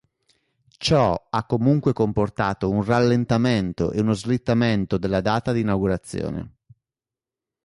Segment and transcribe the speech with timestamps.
[0.79, 6.53] Ciò ha comunque comportato un rallentamento e uno slittamento della data di inaugurazione.